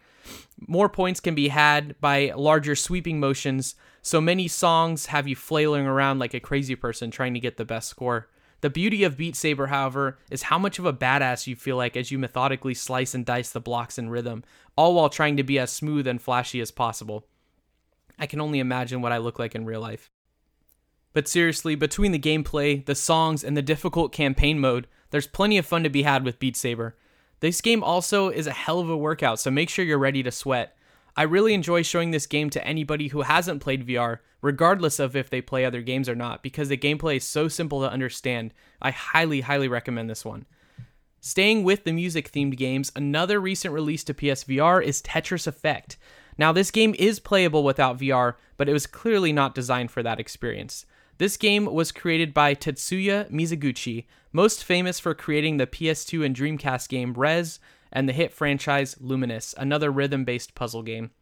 More 0.66 0.88
points 0.88 1.20
can 1.20 1.34
be 1.34 1.48
had 1.48 2.00
by 2.00 2.32
larger 2.36 2.74
sweeping 2.74 3.20
motions, 3.20 3.74
so 4.00 4.20
many 4.20 4.48
songs 4.48 5.06
have 5.06 5.26
you 5.26 5.34
flailing 5.34 5.86
around 5.86 6.18
like 6.18 6.34
a 6.34 6.40
crazy 6.40 6.76
person 6.76 7.10
trying 7.10 7.32
to 7.32 7.40
get 7.40 7.56
the 7.56 7.64
best 7.64 7.88
score. 7.88 8.28
The 8.64 8.70
beauty 8.70 9.04
of 9.04 9.18
Beat 9.18 9.36
Saber, 9.36 9.66
however, 9.66 10.16
is 10.30 10.44
how 10.44 10.58
much 10.58 10.78
of 10.78 10.86
a 10.86 10.92
badass 10.94 11.46
you 11.46 11.54
feel 11.54 11.76
like 11.76 11.98
as 11.98 12.10
you 12.10 12.18
methodically 12.18 12.72
slice 12.72 13.14
and 13.14 13.22
dice 13.22 13.50
the 13.50 13.60
blocks 13.60 13.98
in 13.98 14.08
rhythm, 14.08 14.42
all 14.74 14.94
while 14.94 15.10
trying 15.10 15.36
to 15.36 15.42
be 15.42 15.58
as 15.58 15.70
smooth 15.70 16.06
and 16.06 16.22
flashy 16.22 16.62
as 16.62 16.70
possible. 16.70 17.26
I 18.18 18.24
can 18.24 18.40
only 18.40 18.60
imagine 18.60 19.02
what 19.02 19.12
I 19.12 19.18
look 19.18 19.38
like 19.38 19.54
in 19.54 19.66
real 19.66 19.82
life. 19.82 20.10
But 21.12 21.28
seriously, 21.28 21.74
between 21.74 22.12
the 22.12 22.18
gameplay, 22.18 22.82
the 22.82 22.94
songs, 22.94 23.44
and 23.44 23.54
the 23.54 23.60
difficult 23.60 24.12
campaign 24.12 24.58
mode, 24.58 24.88
there's 25.10 25.26
plenty 25.26 25.58
of 25.58 25.66
fun 25.66 25.82
to 25.82 25.90
be 25.90 26.04
had 26.04 26.24
with 26.24 26.38
Beat 26.38 26.56
Saber. 26.56 26.96
This 27.40 27.60
game 27.60 27.84
also 27.84 28.30
is 28.30 28.46
a 28.46 28.52
hell 28.52 28.80
of 28.80 28.88
a 28.88 28.96
workout, 28.96 29.40
so 29.40 29.50
make 29.50 29.68
sure 29.68 29.84
you're 29.84 29.98
ready 29.98 30.22
to 30.22 30.32
sweat. 30.32 30.74
I 31.16 31.22
really 31.22 31.54
enjoy 31.54 31.82
showing 31.82 32.10
this 32.10 32.26
game 32.26 32.50
to 32.50 32.66
anybody 32.66 33.08
who 33.08 33.22
hasn't 33.22 33.62
played 33.62 33.86
VR, 33.86 34.18
regardless 34.42 34.98
of 34.98 35.14
if 35.14 35.30
they 35.30 35.40
play 35.40 35.64
other 35.64 35.80
games 35.80 36.08
or 36.08 36.14
not, 36.16 36.42
because 36.42 36.68
the 36.68 36.76
gameplay 36.76 37.16
is 37.16 37.24
so 37.24 37.46
simple 37.46 37.80
to 37.80 37.90
understand. 37.90 38.52
I 38.82 38.90
highly, 38.90 39.42
highly 39.42 39.68
recommend 39.68 40.10
this 40.10 40.24
one. 40.24 40.46
Staying 41.20 41.64
with 41.64 41.84
the 41.84 41.92
music 41.92 42.30
themed 42.32 42.56
games, 42.56 42.92
another 42.94 43.40
recent 43.40 43.72
release 43.72 44.04
to 44.04 44.12
PSVR 44.12 44.82
is 44.82 45.00
Tetris 45.00 45.46
Effect. 45.46 45.96
Now, 46.36 46.52
this 46.52 46.70
game 46.70 46.94
is 46.98 47.20
playable 47.20 47.62
without 47.62 47.98
VR, 47.98 48.34
but 48.56 48.68
it 48.68 48.72
was 48.72 48.86
clearly 48.86 49.32
not 49.32 49.54
designed 49.54 49.90
for 49.90 50.02
that 50.02 50.20
experience. 50.20 50.84
This 51.18 51.36
game 51.36 51.66
was 51.66 51.92
created 51.92 52.34
by 52.34 52.54
Tetsuya 52.54 53.30
Mizuguchi, 53.30 54.06
most 54.32 54.64
famous 54.64 54.98
for 54.98 55.14
creating 55.14 55.56
the 55.56 55.66
PS2 55.66 56.26
and 56.26 56.34
Dreamcast 56.34 56.88
game 56.88 57.14
Rez 57.14 57.60
and 57.94 58.08
the 58.08 58.12
hit 58.12 58.32
franchise 58.32 58.96
Lumines, 58.96 59.54
another 59.56 59.90
rhythm 59.90 60.24
based 60.24 60.54
puzzle 60.54 60.82
game. 60.82 61.12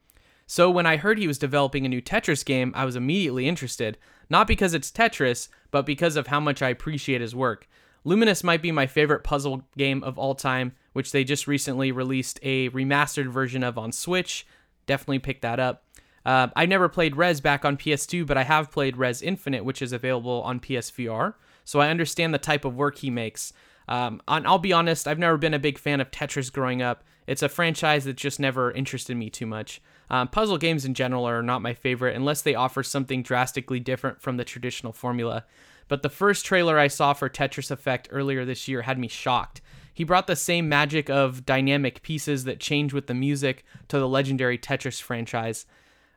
So 0.47 0.71
when 0.71 0.87
I 0.87 0.97
heard 0.97 1.19
he 1.19 1.29
was 1.29 1.39
developing 1.39 1.87
a 1.87 1.89
new 1.89 2.03
Tetris 2.03 2.45
game, 2.45 2.73
I 2.75 2.85
was 2.85 2.97
immediately 2.97 3.47
interested, 3.47 3.99
not 4.29 4.47
because 4.47 4.75
it's 4.75 4.91
Tetris, 4.91 5.49
but 5.71 5.87
because 5.87 6.17
of 6.17 6.27
how 6.27 6.41
much 6.41 6.63
I 6.63 6.71
appreciate 6.71 7.21
his 7.21 7.35
work. 7.35 7.69
Lumines 8.05 8.43
might 8.43 8.63
be 8.63 8.73
my 8.73 8.87
favorite 8.87 9.23
puzzle 9.23 9.63
game 9.77 10.03
of 10.03 10.19
all 10.19 10.35
time, 10.35 10.73
which 10.93 11.13
they 11.13 11.23
just 11.23 11.47
recently 11.47 11.93
released 11.93 12.41
a 12.43 12.69
remastered 12.71 13.29
version 13.29 13.63
of 13.63 13.79
on 13.79 13.93
Switch. 13.93 14.47
Definitely 14.87 15.21
pick 15.21 15.41
that 15.43 15.61
up. 15.61 15.85
Uh, 16.25 16.49
I 16.55 16.67
never 16.67 16.89
played 16.89 17.17
Rez 17.17 17.41
back 17.41 17.65
on 17.65 17.77
PS2, 17.77 18.27
but 18.27 18.37
I 18.37 18.45
have 18.45 18.71
played 18.71 18.97
Rez 18.97 19.23
Infinite, 19.23 19.65
which 19.65 19.83
is 19.83 19.93
available 19.93 20.43
on 20.43 20.61
PSVR, 20.61 21.35
so 21.65 21.81
I 21.81 21.91
understand 21.91 22.33
the 22.33 22.39
type 22.39 22.65
of 22.65 22.77
work 22.77 22.99
he 22.99 23.11
makes. 23.11 23.53
Um, 23.89 24.21
I'll 24.29 24.59
be 24.59 24.73
honest, 24.73 25.09
I've 25.09 25.19
never 25.19 25.37
been 25.37 25.55
a 25.55 25.59
big 25.59 25.79
fan 25.79 26.01
of 26.01 26.11
Tetris 26.11 26.53
growing 26.53 26.83
up. 26.83 27.05
It's 27.27 27.43
a 27.43 27.49
franchise 27.49 28.05
that 28.05 28.17
just 28.17 28.41
never 28.41 28.73
interested 28.73 29.17
me 29.17 29.31
too 29.31 29.47
much. 29.47 29.81
Um, 30.11 30.29
puzzle 30.29 30.59
games 30.59 30.85
in 30.85 30.95
general 30.95 31.25
are 31.25 31.43
not 31.43 31.63
my 31.63 31.75
favorite 31.75 32.17
unless 32.17 32.43
they 32.43 32.55
offer 32.55 32.83
something 32.83 33.23
drastically 33.23 33.81
different 33.81 34.21
from 34.21 34.37
the 34.37 34.45
traditional 34.45 34.93
formula. 34.93 35.45
But 35.89 36.03
the 36.03 36.09
first 36.09 36.45
trailer 36.45 36.79
I 36.79 36.89
saw 36.89 37.13
for 37.13 37.29
Tetris 37.29 37.71
Effect 37.71 38.09
earlier 38.11 38.45
this 38.45 38.69
year 38.69 38.83
had 38.83 38.99
me 38.99 39.09
shocked. 39.09 39.61
He 39.95 40.05
brought 40.05 40.27
the 40.27 40.37
same 40.37 40.69
magic 40.69 41.11
of 41.11 41.45
dynamic 41.45 42.03
pieces 42.03 42.45
that 42.45 42.61
change 42.61 42.93
with 42.93 43.07
the 43.07 43.15
music 43.15 43.65
to 43.89 43.99
the 43.99 44.09
legendary 44.09 44.59
Tetris 44.59 45.03
franchise. 45.03 45.67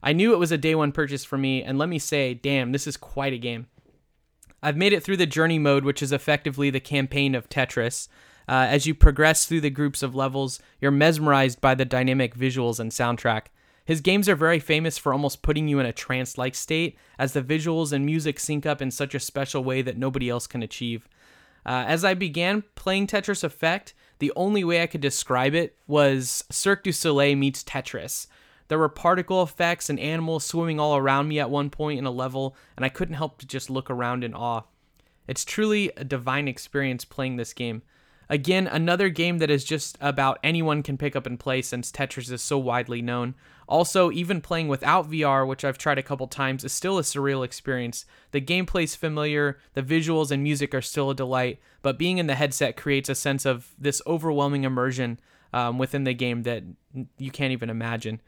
I 0.02 0.14
knew 0.14 0.34
it 0.34 0.40
was 0.40 0.52
a 0.52 0.58
day 0.58 0.76
one 0.76 0.92
purchase 0.92 1.26
for 1.26 1.38
me, 1.38 1.64
and 1.64 1.78
let 1.78 1.90
me 1.90 2.00
say, 2.00 2.34
damn, 2.34 2.72
this 2.72 2.88
is 2.88 2.96
quite 2.96 3.34
a 3.34 3.38
game. 3.38 3.68
I've 4.66 4.76
made 4.76 4.94
it 4.94 5.04
through 5.04 5.18
the 5.18 5.28
journey 5.28 5.60
mode, 5.60 5.86
which 5.86 6.02
is 6.02 6.12
effectively 6.12 6.72
the 6.72 6.80
campaign 6.80 7.36
of 7.36 7.50
Tetris. 7.50 8.08
Uh, 8.50 8.66
as 8.68 8.88
you 8.88 8.96
progress 8.96 9.46
through 9.46 9.62
the 9.62 9.70
groups 9.70 10.02
of 10.02 10.16
levels, 10.16 10.60
you're 10.82 10.90
mesmerized 10.90 11.62
by 11.62 11.76
the 11.76 11.86
dynamic 11.86 12.36
visuals 12.36 12.80
and 12.80 12.92
soundtrack. 12.92 13.44
His 13.86 14.02
games 14.02 14.28
are 14.28 14.36
very 14.36 14.58
famous 14.58 14.98
for 14.98 15.14
almost 15.14 15.44
putting 15.44 15.68
you 15.68 15.78
in 15.78 15.86
a 15.86 15.94
trance 15.94 16.36
like 16.36 16.56
state, 16.56 16.98
as 17.20 17.34
the 17.34 17.44
visuals 17.44 17.92
and 17.92 18.08
music 18.08 18.40
sync 18.40 18.66
up 18.66 18.82
in 18.82 18.90
such 18.90 19.14
a 19.14 19.20
special 19.20 19.64
way 19.64 19.84
that 19.84 20.00
nobody 20.00 20.32
else 20.32 20.48
can 20.48 20.64
achieve. 20.64 21.08
Uh, 21.64 21.86
as 21.88 22.04
I 22.04 22.16
began 22.16 22.64
playing 22.74 23.06
Tetris 23.06 23.44
Effect, 23.44 23.94
the 24.18 24.34
only 24.36 24.64
way 24.64 24.82
I 24.82 24.88
could 24.88 25.02
describe 25.02 25.54
it 25.54 25.78
was 25.86 26.44
Cirque 26.50 26.84
du 26.84 26.92
Soleil 26.92 27.36
meets 27.36 27.64
Tetris. 27.64 28.26
There 28.68 28.80
were 28.80 28.90
particle 28.90 29.44
effects 29.44 29.90
and 29.90 30.00
animals 30.00 30.44
swimming 30.44 30.80
all 30.80 30.98
around 30.98 31.28
me 31.28 31.40
at 31.40 31.50
one 31.50 31.70
point 31.70 32.00
in 32.00 32.06
a 32.06 32.12
level, 32.12 32.56
and 32.76 32.86
I 32.86 32.90
couldn't 32.90 33.16
help 33.16 33.38
to 33.40 33.48
just 33.48 33.70
look 33.70 33.90
around 33.90 34.24
in 34.24 34.34
awe. 34.34 34.64
It's 35.28 35.46
truly 35.46 35.92
a 35.98 36.04
divine 36.04 36.48
experience 36.48 37.06
playing 37.06 37.36
this 37.36 37.54
game. 37.54 37.82
Again, 38.28 38.66
another 38.66 39.10
game 39.10 39.38
that 39.38 39.52
is 39.52 39.64
just 39.64 39.98
about 40.02 40.40
anyone 40.44 40.82
can 40.82 40.98
pick 40.98 41.16
up 41.16 41.28
and 41.28 41.40
play 41.40 41.62
since 41.62 41.92
Tetris 41.92 42.32
is 42.32 42.42
so 42.42 42.58
widely 42.58 43.02
known. 43.02 43.36
Also, 43.68 44.12
even 44.12 44.42
playing 44.42 44.68
without 44.68 45.10
VR, 45.10 45.48
which 45.48 45.64
I've 45.64 45.78
tried 45.78 46.00
a 46.00 46.04
couple 46.04 46.28
times, 46.28 46.64
is 46.64 46.72
still 46.72 46.98
a 46.98 47.04
surreal 47.04 47.46
experience. 47.46 48.06
The 48.32 48.42
gameplay's 48.42 48.96
familiar, 48.96 49.60
the 49.74 49.84
visuals 49.84 50.32
and 50.32 50.42
music 50.42 50.74
are 50.74 50.82
still 50.82 51.12
a 51.12 51.16
delight, 51.16 51.60
but 51.82 52.00
being 52.00 52.18
in 52.18 52.28
the 52.28 52.36
headset 52.36 52.78
creates 52.78 53.10
a 53.10 53.16
sense 53.16 53.46
of 53.46 53.74
this 53.78 54.02
overwhelming 54.08 54.64
immersion 54.64 55.20
um, 55.54 55.78
within 55.78 56.04
the 56.04 56.14
game 56.14 56.44
that 56.44 56.64
you 57.18 57.32
can't 57.32 57.54
even 57.54 57.70
imagine. 57.70 58.22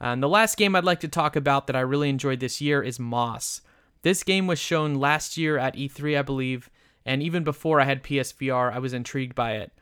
And 0.00 0.22
the 0.22 0.28
last 0.28 0.56
game 0.56 0.74
I'd 0.74 0.84
like 0.84 1.00
to 1.00 1.08
talk 1.08 1.36
about 1.36 1.66
that 1.66 1.76
I 1.76 1.80
really 1.80 2.08
enjoyed 2.08 2.40
this 2.40 2.60
year 2.60 2.82
is 2.82 2.98
Moss. 2.98 3.60
This 4.02 4.22
game 4.22 4.46
was 4.46 4.58
shown 4.58 4.96
last 4.96 5.36
year 5.36 5.56
at 5.56 5.76
E3, 5.76 6.18
I 6.18 6.22
believe, 6.22 6.68
and 7.06 7.22
even 7.22 7.44
before 7.44 7.80
I 7.80 7.84
had 7.84 8.02
PSVR, 8.02 8.72
I 8.72 8.78
was 8.78 8.92
intrigued 8.92 9.34
by 9.34 9.52
it. 9.52 9.72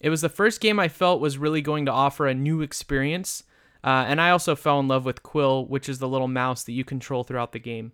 It 0.00 0.10
was 0.10 0.20
the 0.20 0.28
first 0.28 0.60
game 0.60 0.78
I 0.78 0.88
felt 0.88 1.20
was 1.20 1.38
really 1.38 1.62
going 1.62 1.86
to 1.86 1.92
offer 1.92 2.26
a 2.26 2.34
new 2.34 2.62
experience, 2.62 3.44
uh, 3.84 4.04
and 4.08 4.20
I 4.20 4.30
also 4.30 4.56
fell 4.56 4.80
in 4.80 4.88
love 4.88 5.04
with 5.04 5.22
Quill, 5.22 5.66
which 5.66 5.88
is 5.88 5.98
the 5.98 6.08
little 6.08 6.28
mouse 6.28 6.62
that 6.64 6.72
you 6.72 6.84
control 6.84 7.22
throughout 7.22 7.52
the 7.52 7.58
game. 7.58 7.92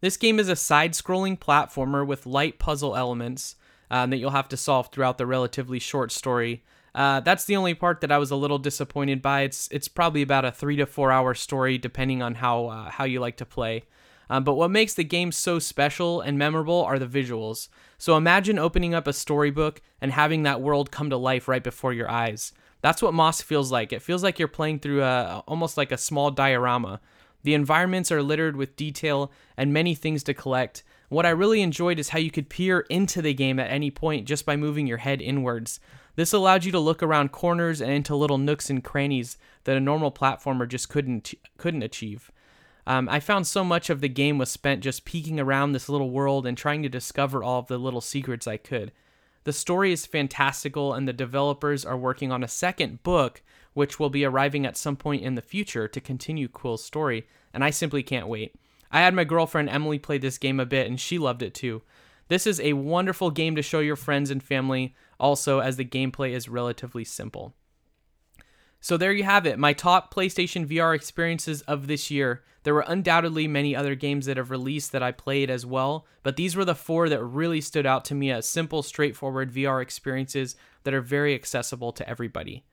This 0.00 0.16
game 0.16 0.38
is 0.38 0.48
a 0.48 0.56
side 0.56 0.92
scrolling 0.92 1.38
platformer 1.38 2.06
with 2.06 2.26
light 2.26 2.58
puzzle 2.58 2.96
elements 2.96 3.56
um, 3.90 4.10
that 4.10 4.18
you'll 4.18 4.30
have 4.30 4.48
to 4.48 4.56
solve 4.56 4.88
throughout 4.92 5.18
the 5.18 5.26
relatively 5.26 5.78
short 5.78 6.12
story, 6.12 6.64
uh, 6.96 7.20
that's 7.20 7.44
the 7.44 7.56
only 7.56 7.74
part 7.74 8.00
that 8.00 8.10
I 8.10 8.16
was 8.16 8.30
a 8.30 8.36
little 8.36 8.58
disappointed 8.58 9.20
by. 9.20 9.42
It's 9.42 9.68
it's 9.70 9.86
probably 9.86 10.22
about 10.22 10.46
a 10.46 10.50
three 10.50 10.76
to 10.76 10.86
four 10.86 11.12
hour 11.12 11.34
story, 11.34 11.76
depending 11.76 12.22
on 12.22 12.36
how 12.36 12.66
uh, 12.66 12.90
how 12.90 13.04
you 13.04 13.20
like 13.20 13.36
to 13.36 13.44
play. 13.44 13.84
Um, 14.30 14.44
but 14.44 14.54
what 14.54 14.70
makes 14.70 14.94
the 14.94 15.04
game 15.04 15.30
so 15.30 15.58
special 15.58 16.22
and 16.22 16.38
memorable 16.38 16.82
are 16.82 16.98
the 16.98 17.06
visuals. 17.06 17.68
So 17.98 18.16
imagine 18.16 18.58
opening 18.58 18.94
up 18.94 19.06
a 19.06 19.12
storybook 19.12 19.82
and 20.00 20.10
having 20.10 20.42
that 20.42 20.60
world 20.60 20.90
come 20.90 21.10
to 21.10 21.16
life 21.16 21.46
right 21.46 21.62
before 21.62 21.92
your 21.92 22.10
eyes. 22.10 22.52
That's 22.80 23.02
what 23.02 23.14
Moss 23.14 23.40
feels 23.42 23.70
like. 23.70 23.92
It 23.92 24.02
feels 24.02 24.22
like 24.22 24.38
you're 24.38 24.48
playing 24.48 24.80
through 24.80 25.02
a 25.02 25.44
almost 25.46 25.76
like 25.76 25.92
a 25.92 25.98
small 25.98 26.30
diorama. 26.30 27.00
The 27.42 27.54
environments 27.54 28.10
are 28.10 28.22
littered 28.22 28.56
with 28.56 28.74
detail 28.74 29.30
and 29.56 29.72
many 29.72 29.94
things 29.94 30.22
to 30.24 30.34
collect. 30.34 30.82
What 31.08 31.26
I 31.26 31.30
really 31.30 31.60
enjoyed 31.60 31.98
is 31.98 32.08
how 32.08 32.18
you 32.18 32.30
could 32.30 32.48
peer 32.48 32.80
into 32.90 33.22
the 33.22 33.34
game 33.34 33.60
at 33.60 33.70
any 33.70 33.90
point 33.90 34.26
just 34.26 34.44
by 34.44 34.56
moving 34.56 34.86
your 34.86 34.98
head 34.98 35.20
inwards. 35.20 35.78
This 36.16 36.32
allowed 36.32 36.64
you 36.64 36.72
to 36.72 36.80
look 36.80 37.02
around 37.02 37.32
corners 37.32 37.80
and 37.80 37.92
into 37.92 38.16
little 38.16 38.38
nooks 38.38 38.68
and 38.68 38.82
crannies 38.82 39.36
that 39.64 39.76
a 39.76 39.80
normal 39.80 40.10
platformer 40.10 40.66
just 40.66 40.88
couldn't 40.88 41.34
couldn't 41.58 41.82
achieve. 41.82 42.32
Um, 42.86 43.08
I 43.08 43.20
found 43.20 43.46
so 43.46 43.64
much 43.64 43.90
of 43.90 44.00
the 44.00 44.08
game 44.08 44.38
was 44.38 44.50
spent 44.50 44.82
just 44.82 45.04
peeking 45.04 45.40
around 45.40 45.72
this 45.72 45.88
little 45.88 46.10
world 46.10 46.46
and 46.46 46.56
trying 46.56 46.82
to 46.82 46.88
discover 46.88 47.42
all 47.42 47.58
of 47.58 47.66
the 47.66 47.78
little 47.78 48.00
secrets 48.00 48.46
I 48.46 48.56
could. 48.56 48.92
The 49.44 49.52
story 49.52 49.92
is 49.92 50.06
fantastical, 50.06 50.94
and 50.94 51.06
the 51.06 51.12
developers 51.12 51.84
are 51.84 51.96
working 51.96 52.32
on 52.32 52.42
a 52.42 52.48
second 52.48 53.02
book, 53.02 53.42
which 53.74 53.98
will 54.00 54.10
be 54.10 54.24
arriving 54.24 54.64
at 54.64 54.76
some 54.76 54.96
point 54.96 55.22
in 55.22 55.34
the 55.34 55.42
future 55.42 55.86
to 55.86 56.00
continue 56.00 56.48
Quill's 56.48 56.82
story, 56.82 57.26
and 57.52 57.62
I 57.62 57.70
simply 57.70 58.02
can't 58.02 58.28
wait. 58.28 58.54
I 58.90 59.00
had 59.00 59.14
my 59.14 59.24
girlfriend 59.24 59.68
Emily 59.68 59.98
play 59.98 60.18
this 60.18 60.38
game 60.38 60.58
a 60.58 60.66
bit, 60.66 60.86
and 60.86 60.98
she 60.98 61.18
loved 61.18 61.42
it 61.42 61.54
too. 61.54 61.82
This 62.28 62.46
is 62.46 62.60
a 62.60 62.72
wonderful 62.72 63.30
game 63.30 63.54
to 63.56 63.62
show 63.62 63.80
your 63.80 63.96
friends 63.96 64.30
and 64.30 64.42
family, 64.42 64.94
also, 65.18 65.60
as 65.60 65.76
the 65.76 65.84
gameplay 65.84 66.30
is 66.30 66.48
relatively 66.48 67.04
simple. 67.04 67.54
So, 68.80 68.96
there 68.96 69.12
you 69.12 69.24
have 69.24 69.46
it, 69.46 69.58
my 69.58 69.72
top 69.72 70.14
PlayStation 70.14 70.66
VR 70.66 70.94
experiences 70.94 71.62
of 71.62 71.86
this 71.86 72.10
year. 72.10 72.44
There 72.62 72.74
were 72.74 72.84
undoubtedly 72.86 73.46
many 73.46 73.76
other 73.76 73.94
games 73.94 74.26
that 74.26 74.36
have 74.36 74.50
released 74.50 74.92
that 74.92 75.02
I 75.02 75.12
played 75.12 75.50
as 75.50 75.64
well, 75.64 76.04
but 76.22 76.36
these 76.36 76.56
were 76.56 76.64
the 76.64 76.74
four 76.74 77.08
that 77.08 77.22
really 77.22 77.60
stood 77.60 77.86
out 77.86 78.04
to 78.06 78.14
me 78.14 78.30
as 78.30 78.48
simple, 78.48 78.82
straightforward 78.82 79.52
VR 79.52 79.80
experiences 79.80 80.56
that 80.82 80.92
are 80.92 81.00
very 81.00 81.34
accessible 81.34 81.92
to 81.92 82.08
everybody. 82.08 82.64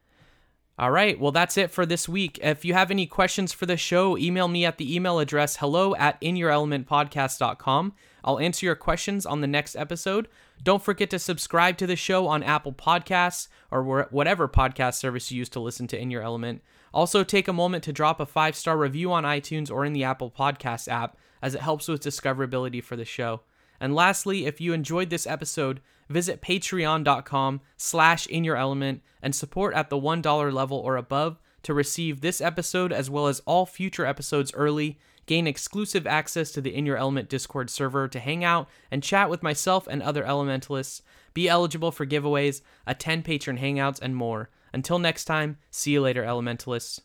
All 0.79 0.89
right, 0.89 1.19
well, 1.19 1.31
that's 1.31 1.55
it 1.55 1.69
for 1.69 1.85
this 1.85 2.09
week. 2.09 2.39
If 2.41 2.65
you 2.65 2.73
have 2.73 2.89
any 2.89 3.05
questions 3.05 3.53
for 3.53 3.67
the 3.67 3.77
show, 3.77 4.17
email 4.17 4.47
me 4.47 4.65
at 4.65 4.79
the 4.79 4.95
email 4.95 5.19
address 5.19 5.57
hello 5.57 5.95
at 5.95 6.19
inyourelementpodcast.com. 6.21 7.93
I'll 8.23 8.39
answer 8.39 8.65
your 8.65 8.75
questions 8.75 9.25
on 9.27 9.41
the 9.41 9.47
next 9.47 9.75
episode. 9.75 10.27
Don't 10.63 10.81
forget 10.81 11.11
to 11.11 11.19
subscribe 11.19 11.77
to 11.77 11.85
the 11.85 11.95
show 11.95 12.25
on 12.25 12.41
Apple 12.41 12.73
Podcasts 12.73 13.49
or 13.69 14.07
whatever 14.09 14.47
podcast 14.47 14.95
service 14.95 15.31
you 15.31 15.37
use 15.37 15.49
to 15.49 15.59
listen 15.59 15.85
to 15.87 15.99
In 15.99 16.09
Your 16.09 16.23
Element. 16.23 16.63
Also, 16.91 17.23
take 17.23 17.47
a 17.47 17.53
moment 17.53 17.83
to 17.83 17.93
drop 17.93 18.19
a 18.19 18.25
five 18.25 18.55
star 18.55 18.75
review 18.75 19.11
on 19.11 19.25
iTunes 19.25 19.69
or 19.69 19.85
in 19.85 19.93
the 19.93 20.03
Apple 20.03 20.31
Podcast 20.31 20.87
app, 20.87 21.17
as 21.41 21.53
it 21.53 21.61
helps 21.61 21.87
with 21.87 22.01
discoverability 22.01 22.83
for 22.83 22.95
the 22.95 23.05
show. 23.05 23.41
And 23.79 23.93
lastly, 23.93 24.45
if 24.45 24.61
you 24.61 24.73
enjoyed 24.73 25.09
this 25.09 25.27
episode, 25.27 25.81
visit 26.09 26.41
patreon.com 26.41 27.61
slash 27.77 28.27
in 28.27 28.43
your 28.43 28.55
element 28.55 29.01
and 29.21 29.33
support 29.33 29.73
at 29.73 29.89
the 29.89 29.99
$1 29.99 30.53
level 30.53 30.77
or 30.77 30.97
above 30.97 31.39
to 31.63 31.73
receive 31.73 32.21
this 32.21 32.41
episode 32.41 32.91
as 32.91 33.09
well 33.09 33.27
as 33.27 33.41
all 33.41 33.65
future 33.65 34.05
episodes 34.05 34.53
early, 34.53 34.99
gain 35.25 35.47
exclusive 35.47 36.05
access 36.05 36.51
to 36.51 36.61
the 36.61 36.75
In 36.75 36.85
Your 36.85 36.97
Element 36.97 37.29
Discord 37.29 37.69
server 37.69 38.07
to 38.09 38.19
hang 38.19 38.43
out 38.43 38.67
and 38.91 39.01
chat 39.01 39.29
with 39.29 39.41
myself 39.41 39.87
and 39.87 40.03
other 40.03 40.23
elementalists, 40.23 41.01
be 41.33 41.47
eligible 41.47 41.91
for 41.91 42.05
giveaways, 42.05 42.61
attend 42.85 43.25
patron 43.25 43.57
hangouts, 43.57 43.99
and 44.01 44.15
more. 44.15 44.49
Until 44.73 44.99
next 44.99 45.25
time, 45.25 45.57
see 45.71 45.91
you 45.91 46.01
later, 46.01 46.23
elementalists. 46.23 46.99